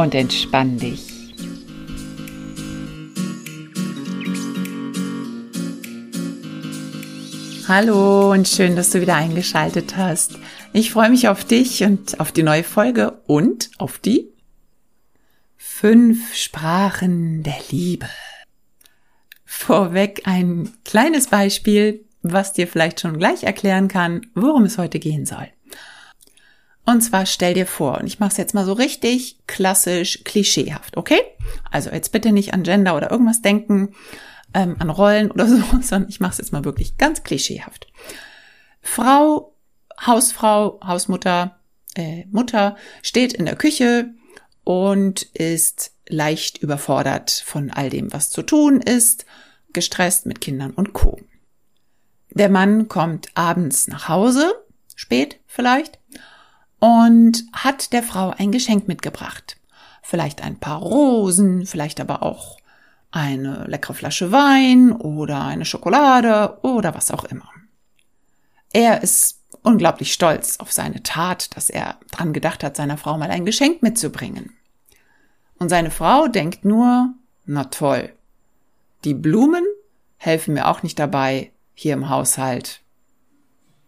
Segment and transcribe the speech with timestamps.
[0.00, 1.34] Und entspann dich.
[7.68, 10.38] Hallo und schön, dass du wieder eingeschaltet hast.
[10.72, 14.32] Ich freue mich auf dich und auf die neue Folge und auf die
[15.58, 18.08] fünf Sprachen der Liebe.
[19.44, 25.26] Vorweg ein kleines Beispiel, was dir vielleicht schon gleich erklären kann, worum es heute gehen
[25.26, 25.48] soll.
[26.90, 30.96] Und zwar stell dir vor, und ich mache es jetzt mal so richtig klassisch, klischeehaft,
[30.96, 31.20] okay?
[31.70, 33.94] Also jetzt bitte nicht an Gender oder irgendwas denken,
[34.54, 37.86] ähm, an Rollen oder so, sondern ich mache es jetzt mal wirklich ganz klischeehaft.
[38.82, 39.54] Frau,
[40.04, 41.60] Hausfrau, Hausmutter,
[41.94, 44.10] äh, Mutter steht in der Küche
[44.64, 49.26] und ist leicht überfordert von all dem, was zu tun ist,
[49.72, 51.20] gestresst mit Kindern und Co.
[52.30, 54.52] Der Mann kommt abends nach Hause,
[54.96, 56.00] spät vielleicht,
[56.80, 59.58] und hat der Frau ein Geschenk mitgebracht.
[60.02, 62.58] Vielleicht ein paar Rosen, vielleicht aber auch
[63.12, 67.48] eine leckere Flasche Wein oder eine Schokolade oder was auch immer.
[68.72, 73.30] Er ist unglaublich stolz auf seine Tat, dass er dran gedacht hat, seiner Frau mal
[73.30, 74.54] ein Geschenk mitzubringen.
[75.58, 77.12] Und seine Frau denkt nur,
[77.44, 78.12] na toll,
[79.04, 79.64] die Blumen
[80.16, 82.80] helfen mir auch nicht dabei, hier im Haushalt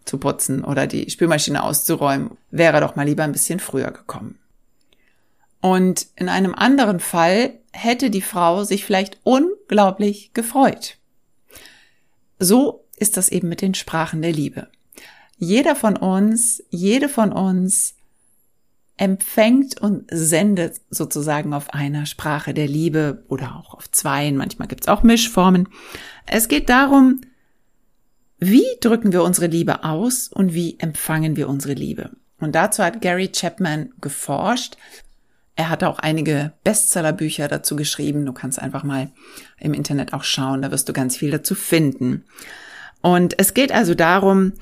[0.05, 4.39] zu putzen oder die Spülmaschine auszuräumen, wäre doch mal lieber ein bisschen früher gekommen.
[5.61, 10.99] Und in einem anderen Fall hätte die Frau sich vielleicht unglaublich gefreut.
[12.39, 14.69] So ist das eben mit den Sprachen der Liebe.
[15.39, 17.95] Jeder von uns, jede von uns
[18.97, 24.37] empfängt und sendet sozusagen auf einer Sprache der Liebe oder auch auf zweien.
[24.37, 25.69] Manchmal gibt es auch Mischformen.
[26.27, 27.21] Es geht darum,
[28.45, 32.11] wie drücken wir unsere Liebe aus und wie empfangen wir unsere Liebe?
[32.41, 34.77] Und dazu hat Gary Chapman geforscht.
[35.55, 38.27] Er hat auch einige Bestsellerbücher dazu geschrieben.
[38.27, 39.13] Du kannst einfach mal
[39.61, 42.25] im Internet auch schauen, da wirst du ganz viel dazu finden.
[43.01, 44.55] Und es geht also darum,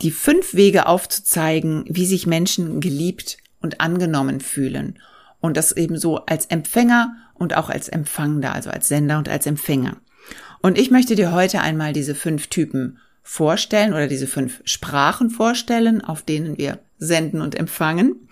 [0.00, 5.00] die fünf Wege aufzuzeigen, wie sich Menschen geliebt und angenommen fühlen.
[5.40, 9.46] Und das eben so als Empfänger und auch als Empfangender, also als Sender und als
[9.46, 9.96] Empfänger.
[10.62, 16.00] Und ich möchte dir heute einmal diese fünf Typen vorstellen oder diese fünf Sprachen vorstellen,
[16.00, 18.28] auf denen wir senden und empfangen.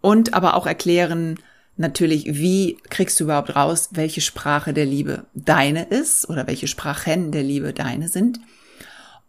[0.00, 1.38] Und aber auch erklären,
[1.76, 7.30] natürlich, wie kriegst du überhaupt raus, welche Sprache der Liebe deine ist oder welche Sprachen
[7.32, 8.40] der Liebe deine sind.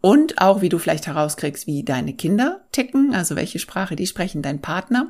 [0.01, 4.41] Und auch, wie du vielleicht herauskriegst, wie deine Kinder ticken, also welche Sprache die sprechen,
[4.41, 5.09] dein Partner.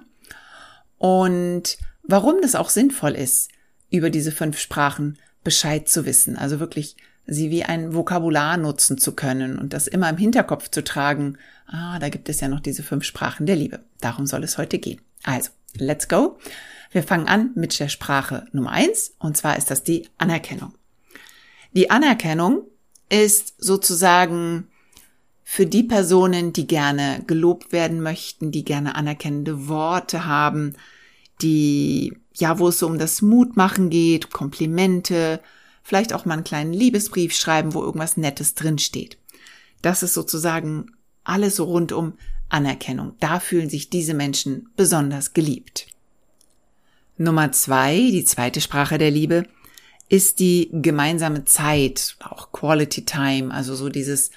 [0.97, 3.49] Und warum das auch sinnvoll ist,
[3.89, 6.37] über diese fünf Sprachen Bescheid zu wissen.
[6.37, 6.95] Also wirklich
[7.25, 11.37] sie wie ein Vokabular nutzen zu können und das immer im Hinterkopf zu tragen.
[11.67, 13.79] Ah, da gibt es ja noch diese fünf Sprachen der Liebe.
[14.01, 15.01] Darum soll es heute gehen.
[15.23, 16.37] Also, let's go.
[16.91, 20.73] Wir fangen an mit der Sprache Nummer eins und zwar ist das die Anerkennung.
[21.73, 22.67] Die Anerkennung
[23.09, 24.67] ist sozusagen
[25.43, 30.75] für die Personen, die gerne gelobt werden möchten, die gerne anerkennende Worte haben,
[31.41, 35.39] die, ja, wo es so um das Mutmachen geht, Komplimente,
[35.83, 39.17] vielleicht auch mal einen kleinen Liebesbrief schreiben, wo irgendwas Nettes drinsteht.
[39.81, 40.91] Das ist sozusagen
[41.23, 42.13] alles so rund um
[42.49, 43.15] Anerkennung.
[43.19, 45.87] Da fühlen sich diese Menschen besonders geliebt.
[47.17, 49.45] Nummer zwei, die zweite Sprache der Liebe,
[50.09, 54.31] ist die gemeinsame Zeit, auch Quality Time, also so dieses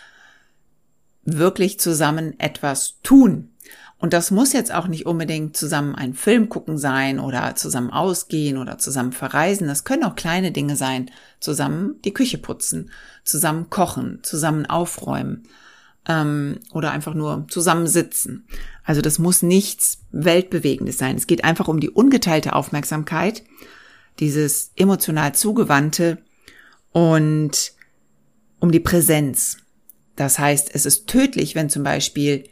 [1.25, 3.51] wirklich zusammen etwas tun.
[3.99, 8.59] Und das muss jetzt auch nicht unbedingt zusammen einen Film gucken sein oder zusammen ausgehen
[8.59, 9.69] oder zusammen verreisen.
[9.69, 11.11] Das können auch kleine Dinge sein.
[11.41, 12.91] Zusammen die Küche putzen,
[13.25, 15.45] zusammen kochen, zusammen aufräumen
[16.09, 18.47] ähm, oder einfach nur zusammen sitzen.
[18.85, 21.17] Also das muss nichts Weltbewegendes sein.
[21.17, 23.45] Es geht einfach um die ungeteilte Aufmerksamkeit,
[24.21, 26.19] dieses emotional zugewandte
[26.93, 27.73] und
[28.61, 29.59] um die Präsenz.
[30.17, 32.45] Das heißt, es ist tödlich, wenn zum Beispiel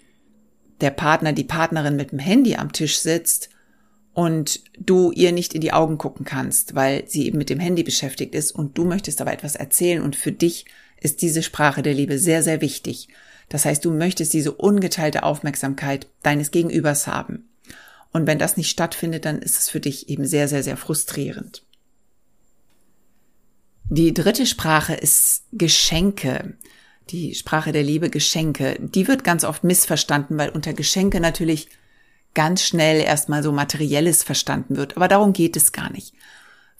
[0.80, 3.50] der Partner, die Partnerin mit dem Handy am Tisch sitzt
[4.12, 7.82] und du ihr nicht in die Augen gucken kannst, weil sie eben mit dem Handy
[7.82, 10.66] beschäftigt ist und du möchtest aber etwas erzählen und für dich
[11.00, 13.08] ist diese Sprache der Liebe sehr, sehr wichtig.
[13.48, 17.48] Das heißt, du möchtest diese ungeteilte Aufmerksamkeit deines Gegenübers haben.
[18.12, 21.64] Und wenn das nicht stattfindet, dann ist es für dich eben sehr, sehr, sehr frustrierend.
[23.90, 26.56] Die dritte Sprache ist Geschenke.
[27.10, 28.78] Die Sprache der Liebe, Geschenke.
[28.80, 31.68] Die wird ganz oft missverstanden, weil unter Geschenke natürlich
[32.32, 34.96] ganz schnell erstmal so materielles verstanden wird.
[34.96, 36.14] Aber darum geht es gar nicht.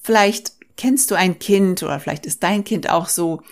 [0.00, 3.42] Vielleicht kennst du ein Kind oder vielleicht ist dein Kind auch so,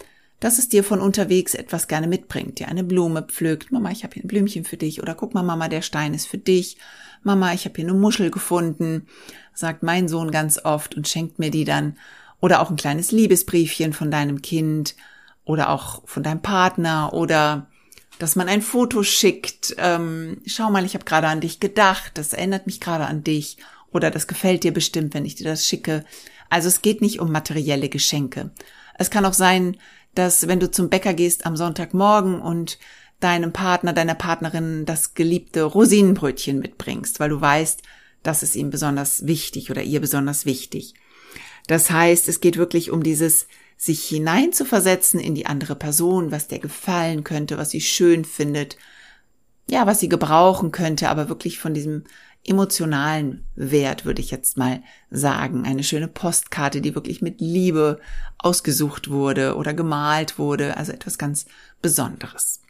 [0.41, 3.71] dass es dir von unterwegs etwas gerne mitbringt, dir eine Blume pflückt.
[3.71, 5.01] Mama, ich habe hier ein Blümchen für dich.
[5.01, 6.79] Oder guck mal, Mama, der Stein ist für dich.
[7.23, 9.07] Mama, ich habe hier eine Muschel gefunden,
[9.55, 11.97] sagt mein Sohn ganz oft und schenkt mir die dann.
[12.41, 14.97] Oder auch ein kleines Liebesbriefchen von deinem Kind
[15.45, 17.69] oder auch von deinem Partner oder
[18.19, 19.75] dass man ein Foto schickt.
[19.79, 23.57] Ähm, schau mal, ich habe gerade an dich gedacht, das erinnert mich gerade an dich
[23.91, 26.05] oder das gefällt dir bestimmt, wenn ich dir das schicke.
[26.49, 28.51] Also es geht nicht um materielle Geschenke.
[28.99, 29.77] Es kann auch sein,
[30.15, 32.79] dass wenn du zum Bäcker gehst am Sonntagmorgen und
[33.21, 37.83] deinem Partner, deiner Partnerin das geliebte Rosinenbrötchen mitbringst, weil du weißt,
[38.23, 40.95] das ist ihm besonders wichtig oder ihr besonders wichtig.
[41.67, 43.47] Das heißt, es geht wirklich um dieses
[43.83, 48.77] sich hineinzuversetzen in die andere Person, was der gefallen könnte, was sie schön findet,
[49.69, 52.05] ja, was sie gebrauchen könnte, aber wirklich von diesem
[52.47, 55.65] emotionalen Wert, würde ich jetzt mal sagen.
[55.65, 57.99] Eine schöne Postkarte, die wirklich mit Liebe
[58.39, 61.47] ausgesucht wurde oder gemalt wurde, also etwas ganz
[61.81, 62.61] Besonderes.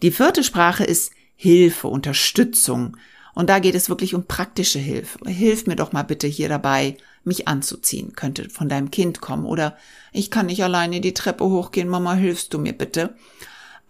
[0.00, 2.96] Die vierte Sprache ist Hilfe, Unterstützung.
[3.36, 5.18] Und da geht es wirklich um praktische Hilfe.
[5.28, 8.14] Hilf mir doch mal bitte hier dabei, mich anzuziehen.
[8.14, 9.44] Könnte von deinem Kind kommen.
[9.44, 9.76] Oder
[10.10, 13.14] ich kann nicht alleine die Treppe hochgehen, Mama, hilfst du mir bitte?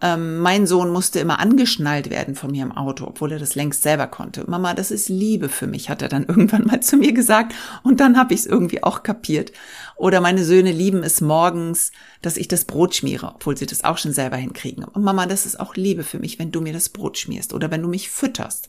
[0.01, 3.83] Ähm, mein Sohn musste immer angeschnallt werden von mir im Auto, obwohl er das längst
[3.83, 4.43] selber konnte.
[4.47, 7.55] Mama, das ist Liebe für mich, hat er dann irgendwann mal zu mir gesagt.
[7.83, 9.53] Und dann habe ich es irgendwie auch kapiert.
[9.95, 13.97] Oder meine Söhne lieben es morgens, dass ich das Brot schmiere, obwohl sie das auch
[13.97, 14.83] schon selber hinkriegen.
[14.83, 17.71] Und Mama, das ist auch Liebe für mich, wenn du mir das Brot schmierst oder
[17.71, 18.67] wenn du mich fütterst.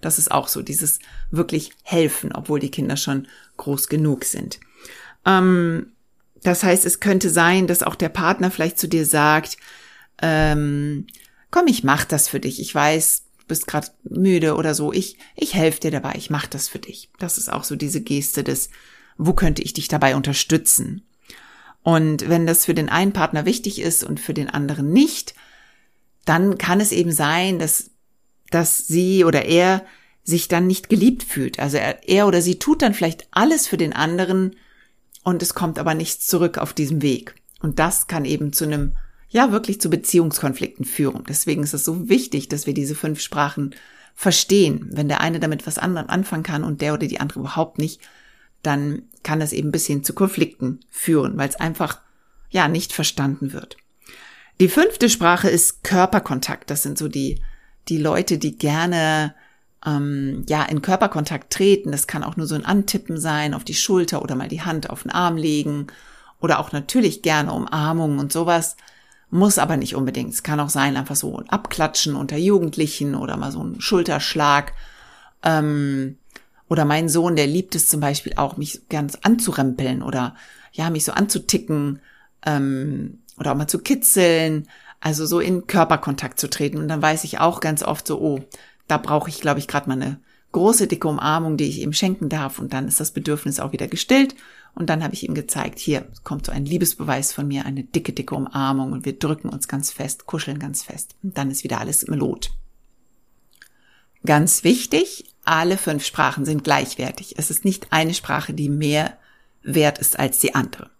[0.00, 0.98] Das ist auch so, dieses
[1.30, 4.60] wirklich helfen, obwohl die Kinder schon groß genug sind.
[5.26, 5.92] Ähm,
[6.42, 9.56] das heißt, es könnte sein, dass auch der Partner vielleicht zu dir sagt,
[10.22, 11.06] ähm,
[11.50, 12.60] komm, ich mach das für dich.
[12.60, 14.92] Ich weiß, du bist gerade müde oder so.
[14.92, 16.14] Ich, ich helfe dir dabei.
[16.16, 17.10] Ich mach das für dich.
[17.18, 18.70] Das ist auch so diese Geste des,
[19.18, 21.02] wo könnte ich dich dabei unterstützen?
[21.82, 25.34] Und wenn das für den einen Partner wichtig ist und für den anderen nicht,
[26.24, 27.90] dann kann es eben sein, dass,
[28.50, 29.84] dass sie oder er
[30.22, 31.58] sich dann nicht geliebt fühlt.
[31.58, 34.56] Also er, er oder sie tut dann vielleicht alles für den anderen
[35.24, 37.34] und es kommt aber nichts zurück auf diesem Weg.
[37.60, 38.94] Und das kann eben zu einem
[39.28, 41.24] ja wirklich zu Beziehungskonflikten führen.
[41.28, 43.74] Deswegen ist es so wichtig, dass wir diese fünf Sprachen
[44.14, 44.88] verstehen.
[44.90, 48.00] Wenn der eine damit was anderem anfangen kann und der oder die andere überhaupt nicht,
[48.62, 52.00] dann kann es eben ein bisschen zu Konflikten führen, weil es einfach
[52.50, 53.76] ja nicht verstanden wird.
[54.58, 56.68] Die fünfte Sprache ist Körperkontakt.
[56.68, 57.40] Das sind so die
[57.90, 59.34] die Leute, die gerne
[59.84, 61.92] ähm, ja in Körperkontakt treten.
[61.92, 64.90] Das kann auch nur so ein Antippen sein auf die Schulter oder mal die Hand
[64.90, 65.88] auf den Arm legen
[66.40, 68.76] oder auch natürlich gerne Umarmungen und sowas.
[69.30, 70.32] Muss aber nicht unbedingt.
[70.32, 74.72] Es kann auch sein, einfach so ein Abklatschen unter Jugendlichen oder mal so ein Schulterschlag.
[75.42, 76.16] Ähm,
[76.68, 80.34] oder mein Sohn, der liebt es zum Beispiel auch, mich ganz anzurempeln oder
[80.72, 82.00] ja, mich so anzuticken
[82.44, 84.68] ähm, oder auch mal zu kitzeln.
[85.00, 86.78] Also so in Körperkontakt zu treten.
[86.78, 88.40] Und dann weiß ich auch ganz oft so, oh,
[88.86, 90.20] da brauche ich, glaube ich, gerade mal eine
[90.52, 92.58] große, dicke Umarmung, die ich ihm schenken darf.
[92.58, 94.34] Und dann ist das Bedürfnis auch wieder gestillt.
[94.74, 98.12] Und dann habe ich ihm gezeigt, hier kommt so ein Liebesbeweis von mir, eine dicke,
[98.12, 101.16] dicke Umarmung und wir drücken uns ganz fest, kuscheln ganz fest.
[101.22, 102.52] Und dann ist wieder alles melot.
[104.24, 107.34] Ganz wichtig, alle fünf Sprachen sind gleichwertig.
[107.38, 109.16] Es ist nicht eine Sprache, die mehr
[109.62, 110.90] wert ist als die andere.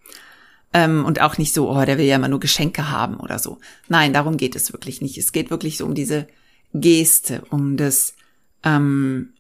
[0.73, 3.59] Ähm, und auch nicht so, oh, der will ja immer nur Geschenke haben oder so.
[3.89, 5.19] Nein, darum geht es wirklich nicht.
[5.19, 6.29] Es geht wirklich so um diese
[6.73, 8.15] Geste, um das,
[8.63, 9.35] ähm,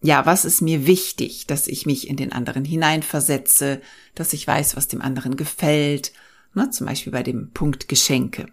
[0.00, 3.80] ja, was ist mir wichtig, dass ich mich in den anderen hineinversetze,
[4.14, 6.12] dass ich weiß, was dem anderen gefällt,
[6.54, 8.46] ne, zum Beispiel bei dem Punkt Geschenke.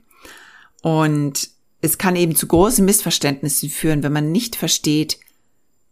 [0.81, 1.49] Und
[1.81, 5.19] es kann eben zu großen Missverständnissen führen, wenn man nicht versteht,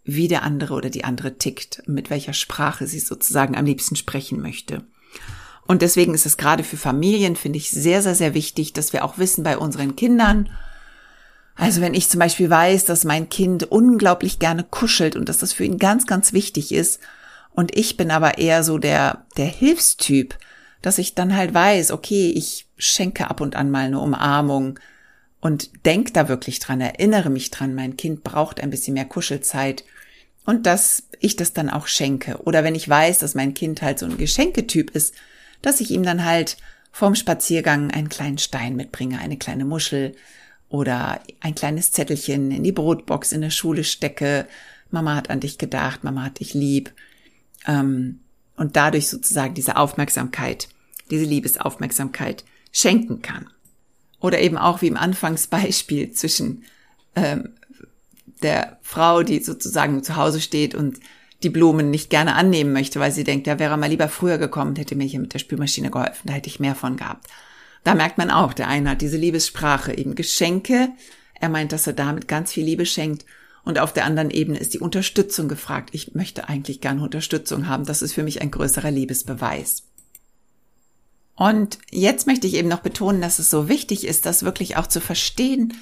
[0.03, 4.41] wie der andere oder die andere tickt, mit welcher Sprache sie sozusagen am liebsten sprechen
[4.41, 4.83] möchte.
[5.67, 9.03] Und deswegen ist es gerade für Familien, finde ich, sehr, sehr, sehr wichtig, dass wir
[9.03, 10.49] auch wissen bei unseren Kindern,
[11.55, 15.53] also wenn ich zum Beispiel weiß, dass mein Kind unglaublich gerne kuschelt und dass das
[15.53, 16.99] für ihn ganz, ganz wichtig ist,
[17.55, 20.37] und ich bin aber eher so der, der Hilfstyp,
[20.81, 24.77] dass ich dann halt weiß, okay, ich schenke ab und an mal eine Umarmung
[25.39, 29.85] und denk da wirklich dran, erinnere mich dran, mein Kind braucht ein bisschen mehr Kuschelzeit
[30.45, 32.39] und dass ich das dann auch schenke.
[32.43, 35.15] Oder wenn ich weiß, dass mein Kind halt so ein Geschenketyp ist,
[35.61, 36.57] dass ich ihm dann halt
[36.91, 40.15] vorm Spaziergang einen kleinen Stein mitbringe, eine kleine Muschel
[40.69, 44.47] oder ein kleines Zettelchen in die Brotbox in der Schule stecke,
[44.91, 46.93] Mama hat an dich gedacht, Mama hat dich lieb.
[47.67, 48.19] Ähm,
[48.55, 50.69] und dadurch sozusagen diese Aufmerksamkeit,
[51.11, 53.49] diese Liebesaufmerksamkeit schenken kann.
[54.19, 56.63] Oder eben auch wie im Anfangsbeispiel zwischen
[57.15, 57.49] ähm,
[58.41, 60.99] der Frau, die sozusagen zu Hause steht und
[61.45, 64.75] die Blumen nicht gerne annehmen möchte, weil sie denkt, ja, wäre mal lieber früher gekommen
[64.75, 67.27] hätte mir hier mit der Spülmaschine geholfen, da hätte ich mehr von gehabt.
[67.85, 70.89] Da merkt man auch, der eine hat diese Liebessprache, eben Geschenke.
[71.39, 73.25] Er meint, dass er damit ganz viel Liebe schenkt.
[73.63, 75.89] Und auf der anderen Ebene ist die Unterstützung gefragt.
[75.93, 77.85] Ich möchte eigentlich gerne Unterstützung haben.
[77.85, 79.83] Das ist für mich ein größerer Liebesbeweis.
[81.35, 84.87] Und jetzt möchte ich eben noch betonen, dass es so wichtig ist, das wirklich auch
[84.87, 85.73] zu verstehen,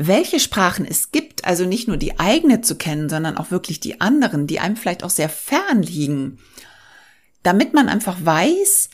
[0.00, 4.00] welche Sprachen es gibt, also nicht nur die eigene zu kennen, sondern auch wirklich die
[4.00, 6.38] anderen, die einem vielleicht auch sehr fern liegen,
[7.42, 8.90] damit man einfach weiß,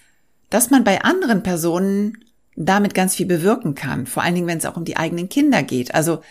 [0.49, 2.25] dass man bei anderen Personen
[2.57, 5.63] damit ganz viel bewirken kann, vor allen Dingen, wenn es auch um die eigenen Kinder
[5.63, 5.95] geht.
[5.95, 6.23] Also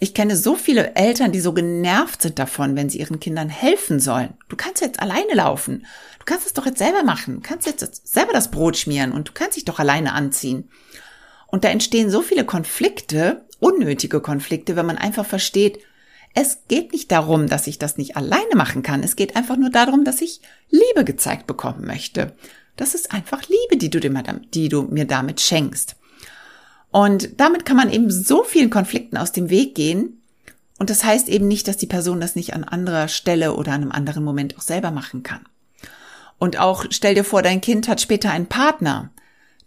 [0.00, 4.00] ich kenne so viele Eltern, die so genervt sind davon, wenn sie ihren Kindern helfen
[4.00, 4.32] sollen.
[4.48, 5.84] Du kannst jetzt alleine laufen.
[6.18, 7.34] Du kannst es doch jetzt selber machen.
[7.34, 10.70] Du kannst jetzt selber das Brot schmieren und du kannst dich doch alleine anziehen.
[11.48, 15.78] Und da entstehen so viele Konflikte, unnötige Konflikte, wenn man einfach versteht,
[16.34, 19.02] es geht nicht darum, dass ich das nicht alleine machen kann.
[19.02, 20.40] Es geht einfach nur darum, dass ich
[20.70, 22.32] Liebe gezeigt bekommen möchte.
[22.76, 25.96] Das ist einfach Liebe, die du, die du mir damit schenkst.
[26.90, 30.22] Und damit kann man eben so vielen Konflikten aus dem Weg gehen.
[30.78, 33.82] Und das heißt eben nicht, dass die Person das nicht an anderer Stelle oder an
[33.82, 35.46] einem anderen Moment auch selber machen kann.
[36.38, 39.10] Und auch stell dir vor, dein Kind hat später einen Partner,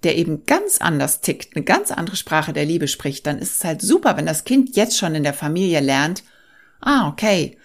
[0.06, 3.64] der eben ganz anders tickt, eine ganz andere Sprache der Liebe spricht, dann ist es
[3.64, 6.24] halt super, wenn das Kind jetzt schon in der Familie lernt,
[6.80, 7.58] ah, okay,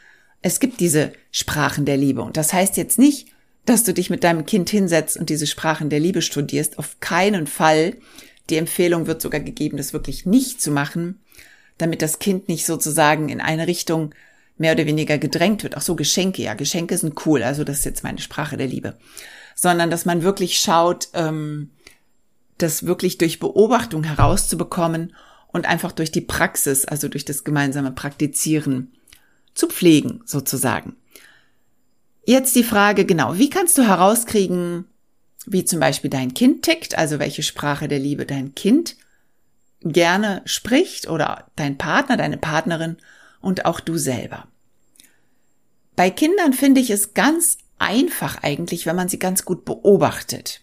[0.42, 2.22] es gibt diese Sprachen der Liebe.
[2.22, 3.28] Und das heißt jetzt nicht,
[3.66, 6.78] dass du dich mit deinem Kind hinsetzt und diese Sprachen der Liebe studierst.
[6.78, 7.96] Auf keinen Fall.
[8.48, 11.20] Die Empfehlung wird sogar gegeben, das wirklich nicht zu machen,
[11.78, 14.14] damit das Kind nicht sozusagen in eine Richtung
[14.56, 15.76] mehr oder weniger gedrängt wird.
[15.76, 18.96] Ach so, Geschenke, ja, Geschenke sind cool, also das ist jetzt meine Sprache der Liebe.
[19.54, 21.70] Sondern, dass man wirklich schaut, ähm,
[22.62, 25.14] das wirklich durch Beobachtung herauszubekommen
[25.48, 28.92] und einfach durch die Praxis, also durch das gemeinsame Praktizieren
[29.54, 30.96] zu pflegen, sozusagen.
[32.24, 34.84] Jetzt die Frage, genau, wie kannst du herauskriegen,
[35.46, 38.96] wie zum Beispiel dein Kind tickt, also welche Sprache der Liebe dein Kind
[39.82, 42.98] gerne spricht oder dein Partner, deine Partnerin
[43.40, 44.46] und auch du selber.
[45.96, 50.60] Bei Kindern finde ich es ganz einfach eigentlich, wenn man sie ganz gut beobachtet.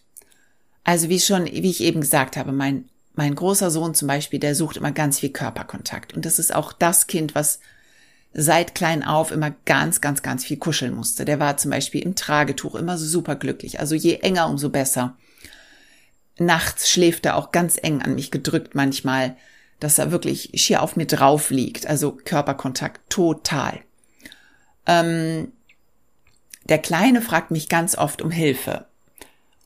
[0.88, 4.54] Also wie schon, wie ich eben gesagt habe, mein, mein großer Sohn zum Beispiel, der
[4.54, 6.14] sucht immer ganz viel Körperkontakt.
[6.14, 7.60] Und das ist auch das Kind, was
[8.32, 11.26] seit klein auf immer ganz, ganz, ganz viel kuscheln musste.
[11.26, 13.80] Der war zum Beispiel im Tragetuch immer super glücklich.
[13.80, 15.14] Also je enger, umso besser.
[16.38, 19.36] Nachts schläft er auch ganz eng an mich gedrückt manchmal,
[19.80, 21.86] dass er wirklich schier auf mir drauf liegt.
[21.86, 23.80] Also Körperkontakt total.
[24.86, 25.52] Ähm,
[26.66, 28.86] der Kleine fragt mich ganz oft um Hilfe.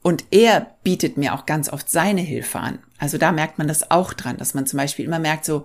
[0.02, 2.80] Und er bietet mir auch ganz oft seine Hilfe an.
[2.98, 5.64] Also da merkt man das auch dran, dass man zum Beispiel immer merkt, so,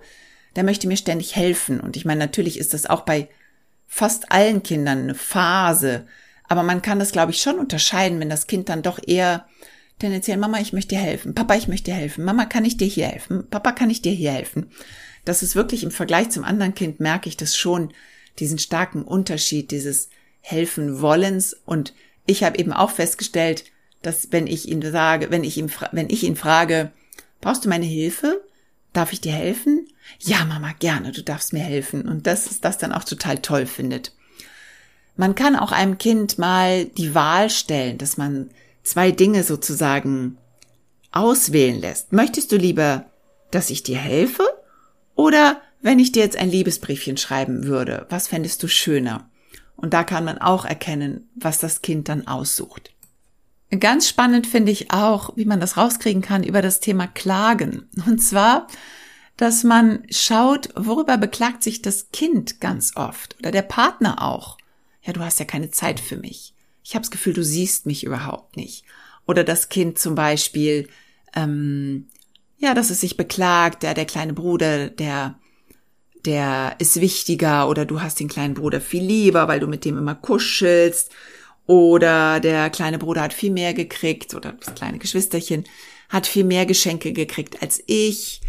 [0.54, 1.80] der möchte mir ständig helfen.
[1.80, 3.28] Und ich meine, natürlich ist das auch bei
[3.86, 6.06] fast allen Kindern eine Phase.
[6.48, 9.46] Aber man kann das, glaube ich, schon unterscheiden, wenn das Kind dann doch eher
[9.98, 11.34] tendenziell, Mama, ich möchte dir helfen.
[11.34, 12.24] Papa, ich möchte dir helfen.
[12.24, 13.48] Mama, kann ich dir hier helfen?
[13.50, 14.70] Papa, kann ich dir hier helfen?
[15.24, 17.92] Das ist wirklich im Vergleich zum anderen Kind merke ich das schon,
[18.38, 21.52] diesen starken Unterschied, dieses Helfen wollens.
[21.52, 21.92] Und
[22.24, 23.64] ich habe eben auch festgestellt,
[24.02, 26.92] dass wenn ich ihn sage, wenn ich ihm, wenn ich ihn frage,
[27.40, 28.42] brauchst du meine Hilfe?
[28.92, 29.86] Darf ich dir helfen?
[30.18, 32.08] Ja, Mama, gerne, du darfst mir helfen.
[32.08, 34.12] Und das ist das dann auch total toll findet.
[35.16, 38.50] Man kann auch einem Kind mal die Wahl stellen, dass man
[38.82, 40.38] zwei Dinge sozusagen
[41.12, 42.12] auswählen lässt.
[42.12, 43.06] Möchtest du lieber,
[43.50, 44.44] dass ich dir helfe?
[45.14, 49.28] Oder wenn ich dir jetzt ein Liebesbriefchen schreiben würde, was fändest du schöner?
[49.76, 52.92] Und da kann man auch erkennen, was das Kind dann aussucht.
[53.70, 57.88] Ganz spannend finde ich auch, wie man das rauskriegen kann über das Thema Klagen.
[58.06, 58.66] Und zwar,
[59.36, 64.56] dass man schaut, worüber beklagt sich das Kind ganz oft oder der Partner auch.
[65.02, 66.54] Ja, du hast ja keine Zeit für mich.
[66.82, 68.84] Ich habe das Gefühl, du siehst mich überhaupt nicht.
[69.26, 70.88] Oder das Kind zum Beispiel,
[71.36, 72.08] ähm,
[72.56, 75.38] ja, dass es sich beklagt, der, der kleine Bruder, der,
[76.24, 79.98] der ist wichtiger oder du hast den kleinen Bruder viel lieber, weil du mit dem
[79.98, 81.12] immer kuschelst
[81.68, 85.64] oder der kleine Bruder hat viel mehr gekriegt oder das kleine Geschwisterchen
[86.08, 88.40] hat viel mehr Geschenke gekriegt als ich.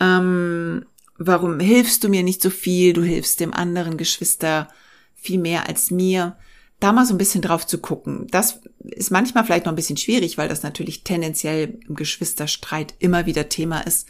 [0.00, 0.86] Ähm,
[1.18, 2.94] warum hilfst du mir nicht so viel?
[2.94, 4.68] Du hilfst dem anderen Geschwister
[5.14, 6.38] viel mehr als mir.
[6.80, 8.26] Da mal so ein bisschen drauf zu gucken.
[8.30, 13.26] Das ist manchmal vielleicht noch ein bisschen schwierig, weil das natürlich tendenziell im Geschwisterstreit immer
[13.26, 14.08] wieder Thema ist.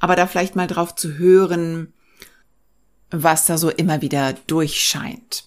[0.00, 1.92] Aber da vielleicht mal drauf zu hören,
[3.12, 5.44] was da so immer wieder durchscheint.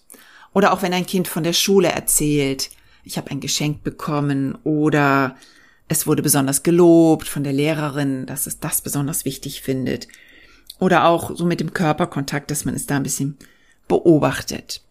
[0.55, 2.69] Oder auch wenn ein Kind von der Schule erzählt,
[3.03, 5.35] ich habe ein Geschenk bekommen oder
[5.89, 10.07] es wurde besonders gelobt von der Lehrerin, dass es das besonders wichtig findet.
[10.79, 13.38] Oder auch so mit dem Körperkontakt, dass man es da ein bisschen
[13.89, 14.81] beobachtet.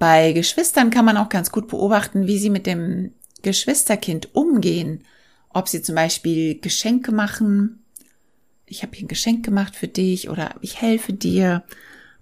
[0.00, 5.04] Bei Geschwistern kann man auch ganz gut beobachten, wie sie mit dem Geschwisterkind umgehen.
[5.50, 7.84] Ob sie zum Beispiel Geschenke machen.
[8.66, 11.62] Ich habe hier ein Geschenk gemacht für dich oder ich helfe dir.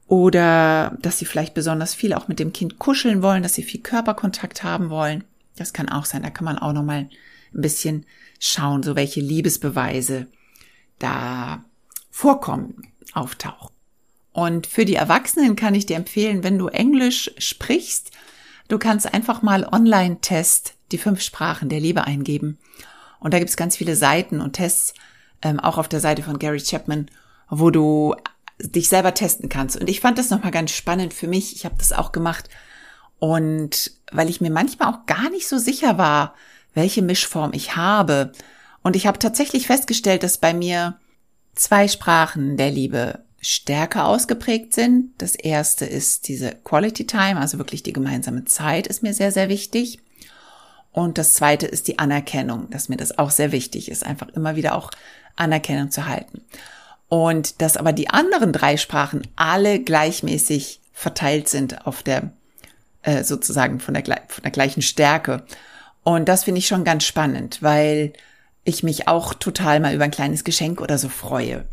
[0.09, 3.81] Oder dass sie vielleicht besonders viel auch mit dem Kind kuscheln wollen, dass sie viel
[3.81, 5.25] Körperkontakt haben wollen.
[5.57, 6.23] Das kann auch sein.
[6.23, 7.09] Da kann man auch noch mal
[7.55, 8.07] ein bisschen
[8.39, 10.27] schauen, so welche Liebesbeweise
[10.99, 11.65] da
[12.11, 13.75] vorkommen, auftauchen.
[14.33, 18.11] Und für die Erwachsenen kann ich dir empfehlen, wenn du Englisch sprichst,
[18.69, 22.59] du kannst einfach mal Online-Test die fünf Sprachen der Liebe eingeben.
[23.19, 24.95] Und da gibt es ganz viele Seiten und Tests,
[25.43, 27.07] ähm, auch auf der Seite von Gary Chapman,
[27.49, 28.15] wo du
[28.59, 29.77] dich selber testen kannst.
[29.77, 31.55] Und ich fand das nochmal ganz spannend für mich.
[31.55, 32.49] Ich habe das auch gemacht.
[33.19, 36.35] Und weil ich mir manchmal auch gar nicht so sicher war,
[36.75, 38.33] welche Mischform ich habe.
[38.83, 40.99] Und ich habe tatsächlich festgestellt, dass bei mir
[41.55, 45.11] zwei Sprachen der Liebe stärker ausgeprägt sind.
[45.19, 49.49] Das erste ist diese Quality Time, also wirklich die gemeinsame Zeit ist mir sehr, sehr
[49.49, 50.01] wichtig.
[50.93, 54.57] Und das zweite ist die Anerkennung, dass mir das auch sehr wichtig ist, einfach immer
[54.57, 54.91] wieder auch
[55.37, 56.43] Anerkennung zu halten.
[57.09, 62.33] Und dass aber die anderen drei Sprachen alle gleichmäßig verteilt sind auf der,
[63.03, 65.45] äh, sozusagen von der, von der gleichen Stärke.
[66.03, 68.13] Und das finde ich schon ganz spannend, weil
[68.65, 71.67] ich mich auch total mal über ein kleines Geschenk oder so freue.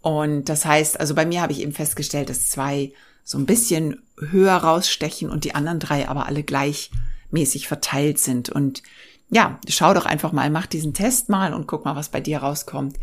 [0.00, 2.92] Und das heißt, also bei mir habe ich eben festgestellt, dass zwei
[3.24, 8.48] so ein bisschen höher rausstechen und die anderen drei aber alle gleichmäßig verteilt sind.
[8.48, 8.82] Und
[9.30, 12.38] ja, schau doch einfach mal, mach diesen Test mal und guck mal, was bei dir
[12.38, 12.98] rauskommt.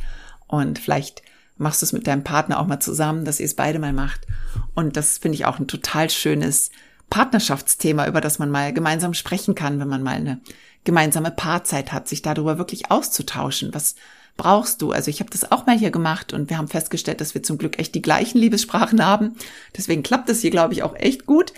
[0.48, 1.22] Und vielleicht
[1.60, 4.26] machst du es mit deinem Partner auch mal zusammen, dass ihr es beide mal macht.
[4.74, 6.72] Und das finde ich auch ein total schönes
[7.10, 10.40] Partnerschaftsthema, über das man mal gemeinsam sprechen kann, wenn man mal eine
[10.84, 13.74] gemeinsame Paarzeit hat, sich darüber wirklich auszutauschen.
[13.74, 13.96] Was
[14.38, 14.92] brauchst du?
[14.92, 17.58] Also ich habe das auch mal hier gemacht und wir haben festgestellt, dass wir zum
[17.58, 19.36] Glück echt die gleichen Liebessprachen haben.
[19.76, 21.54] Deswegen klappt es hier, glaube ich, auch echt gut,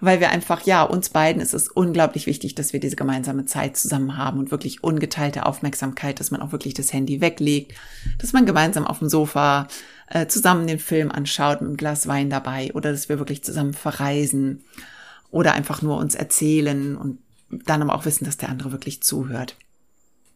[0.00, 3.76] weil wir einfach, ja, uns beiden ist es unglaublich wichtig, dass wir diese gemeinsame Zeit
[3.76, 7.74] zusammen haben und wirklich ungeteilte Aufmerksamkeit, dass man auch wirklich das Handy weglegt,
[8.18, 9.68] dass man gemeinsam auf dem Sofa
[10.08, 13.74] äh, zusammen den Film anschaut mit einem Glas Wein dabei oder dass wir wirklich zusammen
[13.74, 14.64] verreisen
[15.30, 17.18] oder einfach nur uns erzählen und
[17.50, 19.56] dann aber auch wissen, dass der andere wirklich zuhört.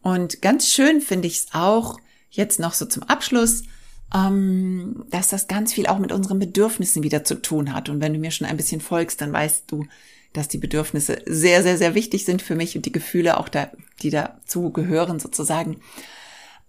[0.01, 3.63] Und ganz schön finde ich es auch jetzt noch so zum Abschluss,
[4.13, 7.89] ähm, dass das ganz viel auch mit unseren Bedürfnissen wieder zu tun hat.
[7.89, 9.85] Und wenn du mir schon ein bisschen folgst, dann weißt du,
[10.33, 13.69] dass die Bedürfnisse sehr, sehr, sehr wichtig sind für mich und die Gefühle auch da,
[14.01, 15.77] die dazu gehören sozusagen.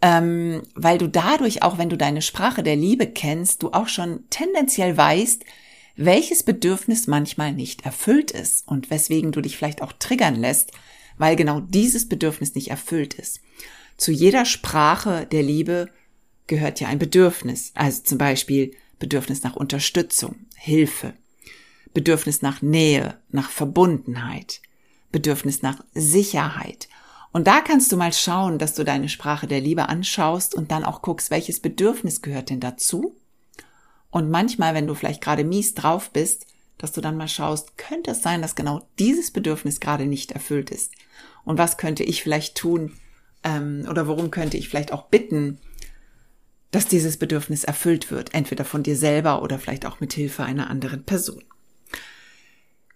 [0.01, 4.25] Ähm, weil du dadurch auch, wenn du deine Sprache der Liebe kennst, du auch schon
[4.31, 5.45] tendenziell weißt,
[5.97, 10.73] welches Bedürfnis manchmal nicht erfüllt ist und weswegen du dich vielleicht auch triggern lässt,
[11.19, 13.41] weil genau dieses Bedürfnis nicht erfüllt ist.
[13.97, 15.89] Zu jeder Sprache der Liebe
[16.47, 21.15] gehört ja ein Bedürfnis, also zum Beispiel Bedürfnis nach Unterstützung, Hilfe,
[21.95, 24.61] Bedürfnis nach Nähe, nach Verbundenheit,
[25.11, 26.89] Bedürfnis nach Sicherheit.
[27.33, 30.85] Und da kannst du mal schauen, dass du deine Sprache der Liebe anschaust und dann
[30.85, 33.17] auch guckst, welches Bedürfnis gehört denn dazu.
[34.11, 38.11] Und manchmal, wenn du vielleicht gerade mies drauf bist, dass du dann mal schaust, könnte
[38.11, 40.93] es sein, dass genau dieses Bedürfnis gerade nicht erfüllt ist?
[41.45, 42.93] Und was könnte ich vielleicht tun
[43.45, 45.59] ähm, oder worum könnte ich vielleicht auch bitten,
[46.73, 50.69] dass dieses Bedürfnis erfüllt wird, entweder von dir selber oder vielleicht auch mit Hilfe einer
[50.69, 51.45] anderen Person.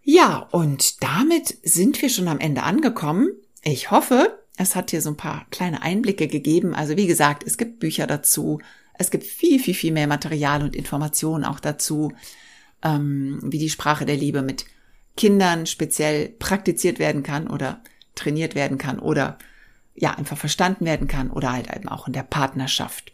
[0.03, 3.29] Ja, und damit sind wir schon am Ende angekommen.
[3.63, 6.75] Ich hoffe, es hat dir so ein paar kleine Einblicke gegeben.
[6.75, 8.61] Also wie gesagt, es gibt Bücher dazu.
[8.95, 12.13] Es gibt viel, viel, viel mehr Material und Informationen auch dazu
[12.83, 14.67] ähm, wie die Sprache der Liebe mit
[15.17, 17.81] Kindern speziell praktiziert werden kann oder
[18.15, 19.39] trainiert werden kann oder
[19.95, 23.13] ja, einfach verstanden werden kann oder halt eben auch in der Partnerschaft.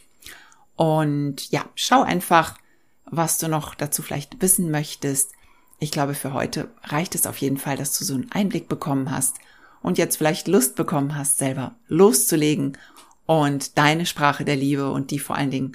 [0.76, 2.58] Und ja, schau einfach,
[3.04, 5.32] was du noch dazu vielleicht wissen möchtest.
[5.78, 9.10] Ich glaube, für heute reicht es auf jeden Fall, dass du so einen Einblick bekommen
[9.10, 9.36] hast
[9.82, 12.78] und jetzt vielleicht Lust bekommen hast, selber loszulegen
[13.26, 15.72] und deine Sprache der Liebe und die vor allen Dingen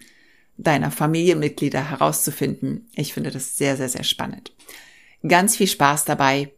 [0.57, 2.87] deiner Familienmitglieder herauszufinden.
[2.95, 4.51] Ich finde das sehr, sehr, sehr spannend.
[5.27, 6.51] Ganz viel Spaß dabei.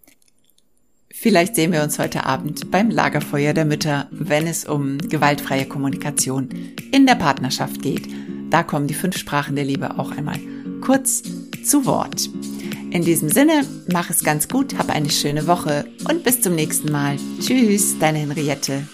[1.12, 6.50] Vielleicht sehen wir uns heute Abend beim Lagerfeuer der Mütter, wenn es um gewaltfreie Kommunikation
[6.92, 8.08] in der Partnerschaft geht.
[8.50, 10.40] Da kommen die fünf Sprachen der Liebe auch einmal
[10.82, 11.24] kurz
[11.64, 12.30] zu Wort.
[12.92, 16.92] In diesem Sinne, mach es ganz gut, hab eine schöne Woche und bis zum nächsten
[16.92, 17.18] Mal.
[17.40, 18.88] Tschüss, deine Henriette.